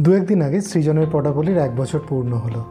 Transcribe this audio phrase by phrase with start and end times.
[0.00, 2.64] দু একদিন আগে সৃজনের পটাবলির এক বছর পূর্ণ হলো।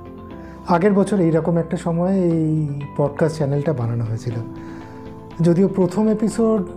[0.67, 4.33] আগের বছর এইরকম একটা সময়ে এই পডকাস্ট চ্যানেলটা বানানো হয়েছিল।
[5.41, 6.67] যদিও প্রথম এপিসোড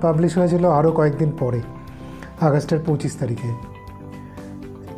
[0.00, 1.60] পাবলিশ হয়েছিল আরও কয়েকদিন পরে,
[2.40, 3.48] আগস্টের পঁচিশ তারিখে।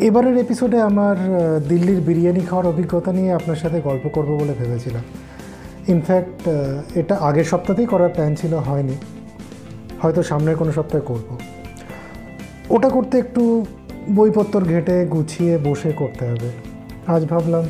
[0.05, 1.17] এবারের এপিসোডে আমার
[1.69, 5.03] দিল্লির বিরিয়ানি খাওয়ার অভিজ্ঞতা নিয়ে আপনার সাথে গল্প করব বলে ভেবেছিলাম।
[5.89, 6.49] ইনফ্যাক্ট
[6.95, 8.95] এটা আগের সপ্তাহতেই করার প্ল্যান ছিল, হয়নি।
[10.03, 11.39] হয়তো সামনের কোনো সপ্তাহে করব।
[12.71, 13.67] ওটা করতে একটু
[14.11, 16.51] বইপত্র ঘেটে গুছিয়ে বসে করতে হবে।
[17.07, 17.65] আজ ভাবলাম,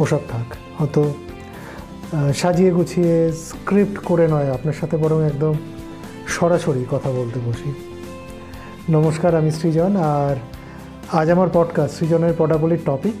[0.00, 1.14] ওসব থাক। হয়তো
[2.34, 5.54] সাজিয়ে গুছিয়ে স্ক্রিপ্ট করে নয়, আপনার সাথে বরং একদম
[6.26, 7.74] সরাসরি কথা বলতে বসি।
[8.88, 10.36] নমস্কার, আমি সৃজন, আর
[11.12, 13.14] আজ আমার পডকাস্ট সৃজনের পটাবলির টপিক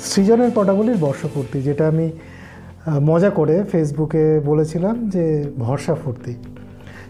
[0.00, 2.10] সৃজনের পটাবলির বর্ষপূর্তি, যেটা আমি
[3.00, 6.34] মজা করে ফেসবুকে বলেছিলাম যে ভরসা ফুর্তি।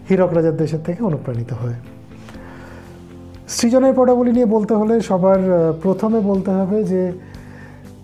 [0.09, 1.73] হীরক রাজার দেশের থেকে অনুপ্রাণিত হয়।
[3.47, 7.11] সৃজনের পটাবলি নিয়ে বলতে হলে সবার প্রথমে বলতে হবে যে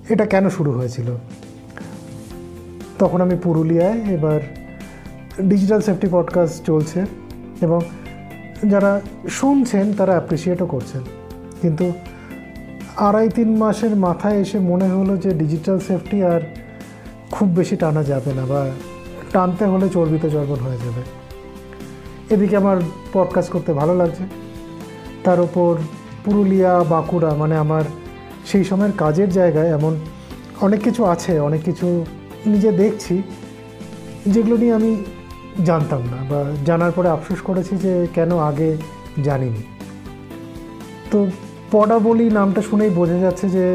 [0.10, 1.06] এটা কেন শুরু হয়েছিল।
[3.00, 4.42] তখন আমি পুরুলিয়ায় এবার
[5.42, 7.06] ডিজিটাল সেফটি পডকাস্ট চলছে
[7.62, 7.82] এবং
[8.68, 11.02] যারা শুনছেন তারা অ্যাপ্রিসিয়েটও করছেন।
[11.62, 11.92] কিন্তু
[12.96, 16.42] আড়াই তিন মাসের মাথায় এসে মনে হলো যে ডিজিটাল সেফটি আর
[17.32, 18.70] খুব বেশি টানা যাবে না বা
[19.32, 21.02] টানতে হলে চর্বিত চর্বণ হয়ে যাবে।
[22.36, 22.78] এদিকে আমার
[23.14, 24.24] পডকাস্ট করতে ভালো লাগছে।
[25.26, 25.72] তার ওপর
[26.26, 27.84] পুরুলিয়া, বাঁকুড়া মানে আমার
[28.50, 29.94] সেই সময়ের কাজের জায়গায় এমন
[30.62, 31.88] অনেক কিছু আছে, অনেক কিছু
[32.46, 33.16] নিজে দেখছি,
[34.34, 34.92] যেগুলো নিয়ে আমি
[35.66, 38.70] জানতাম না বা জানার পরে আফসোস করেছি যে কেন আগে
[39.24, 39.64] জানিনি।
[41.12, 41.18] তো
[41.72, 43.66] পদাবলী নামটা শুনেই বোঝা যাচ্ছে যে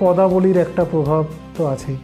[0.00, 1.24] পদাবলীর একটা প্রভাব
[1.56, 1.98] তো আছেই।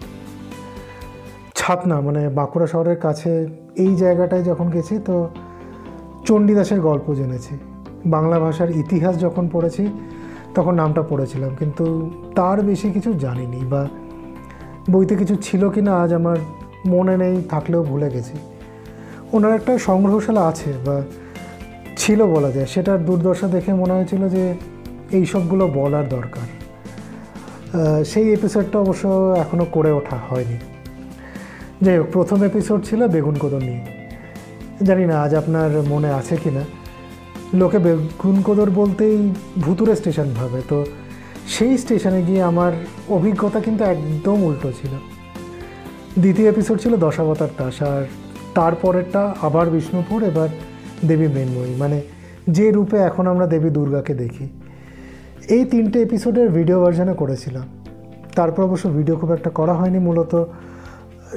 [1.58, 3.30] ছাতনা মানে বাঁকুড়া শহরের কাছে
[3.84, 5.16] এই জায়গাটায় যখন গেছি তো
[6.26, 7.54] চণ্ডীদাসের গল্প জেনেছি।
[8.06, 9.88] বাংলা ভাষার ইতিহাস যখন পড়েছি,
[10.54, 13.88] তখন নামটা পড়েছিলাম। কিন্তু তার বেশি কিছু জানিনি বা
[14.90, 16.36] বইতে কিছু ছিল কি না আজ আমার
[16.86, 18.32] মনে নেই, থাকলেও ভুলে গেছি।
[19.32, 21.02] ওনার একটা সংগ্রহশালা আছে বা
[21.96, 24.54] ছিল বলা যায়, সেটার দুর্দশা দেখে মনে হয়েছিল যে
[25.10, 26.46] এই সবগুলো বলার দরকার।
[28.04, 30.58] সেই এপিসোডটা অবশ্য এখনও করে ওঠা হয়নি।
[31.82, 33.82] যাই হোক, প্রথম এপিসোড ছিল বেগুন কোদর নিয়ে।
[34.82, 36.62] জানি না আজ আপনার মনে আছে কি না
[37.54, 40.78] লোকে বেগুন কোদর বলতেই ভুতুরে স্টেশন ভাবে। তো
[41.48, 42.72] সেই স্টেশনে গিয়ে আমার
[43.08, 44.92] অভিজ্ঞতা কিন্তু একদম উল্টো ছিল।
[46.18, 48.02] দ্বিতীয় এপিসোড ছিল দশাবতার তাস, আর
[48.54, 50.48] তারপরেরটা আবার বিষ্ণুপুর, এবার
[51.08, 51.98] দেবী মৃন্ময়ী। মানে
[52.48, 54.48] যে রূপে এখন আমরা দেবী দুর্গাকে দেখি।
[55.48, 57.66] এই তিনটে এপিসোডের ভিডিও ভার্সানে করেছিলাম।
[58.36, 60.44] তারপর অবশ্য ভিডিও খুব একটা করা হয়নি, মূলত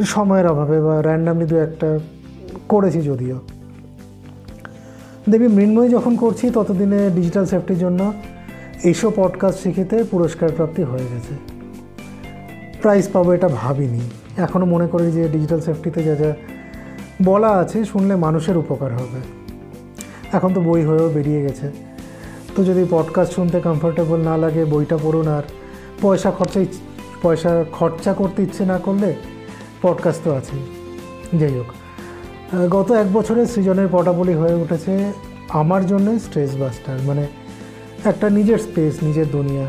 [0.06, 2.00] সময়ের অভাবে বা র্যান্ডামলি দু একটা
[2.69, 3.38] করেছি যদিও।
[5.29, 8.13] দেবী মৃন্ময়ী যখন করছি, ততদিনে ডিজিটাল সেফটির জন্য
[8.83, 11.33] এইসব পডকাস্ট শিখিতে পুরস্কার প্রাপ্তি হয়ে গেছে।
[12.81, 13.99] প্রাইজ পাবো এটা ভাবিনি।
[14.38, 16.35] এখনও মনে করি যে ডিজিটাল সেফটিতে যা যা
[17.23, 19.19] বলা আছে, শুনলে মানুষের উপকার হবে।
[20.33, 21.71] এখন তো বই হয়েও বেরিয়ে গেছে।
[22.55, 25.44] তো যদি পডকাস্ট শুনতে কমফোর্টেবল না লাগে, বইটা পড়ুন আর
[26.01, 26.59] পয়সা খরচা
[27.21, 29.15] পয়সা খরচা করতে ইচ্ছে না করলে
[29.81, 30.59] পডকাস্ট তো আছেই।
[31.38, 31.65] যাই হোক
[32.53, 35.12] গত এক বছরে সৃজনের পটাবলি হয়ে উঠেছে
[35.50, 37.28] আমার জন্য স্ট্রেস বাস্টার মানে
[38.06, 39.66] একটা নিজের স্পেস, নিজের দুনিয়া,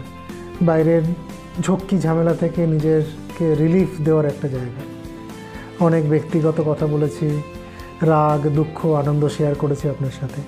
[0.62, 1.02] বাইরের
[1.60, 4.82] ঝক্কি ঝামেলা থেকে নিজেরকে রিলিফ দেওয়ার একটা জায়গা।
[5.84, 7.42] অনেক ব্যক্তিগত কথা বলেছি,
[8.02, 10.42] রাগ, দুঃখ, আনন্দ শেয়ার করেছি আপনার সাথে।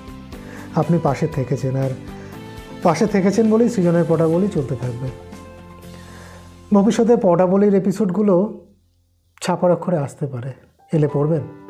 [0.75, 1.89] আপনি পাশে থেকেছেন আর
[2.83, 5.07] পাশে থেকেছেন বলেই সৃজনের পটাবলি চলতে থাকবে।
[6.73, 8.65] ভবিষ্যতে পটাবলির এপিসোডগুলো
[9.41, 10.51] ছাপার অক্ষরে আসতে পারে।
[10.93, 11.60] এলে পড়বেন।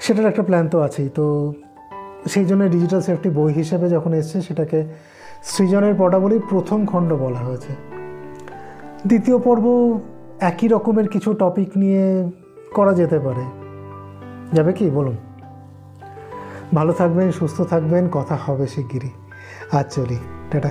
[0.00, 1.52] সেটার একটা প্ল্যান তো আছেই। তো
[2.28, 4.84] সেই জন্য ডিজিটাল সেফটি বই হিসেবে যখন এসছে, সেটাকে
[5.42, 7.72] সৃজনের পটাবলির প্রথম খণ্ড বলা হয়েছে।
[9.06, 9.98] দ্বিতীয় পর্ব
[10.40, 12.30] একই রকমের কিছু টপিক নিয়ে
[12.74, 13.44] করা যেতে পারে।
[14.52, 14.90] যাবে কি?
[14.90, 15.16] বলুন।
[16.74, 19.10] ভালো থাকবেন, সুস্থ থাকবেন, কথা হবে শিগগিরই।
[19.72, 20.16] আজ চলি।
[20.50, 20.70] টাটা।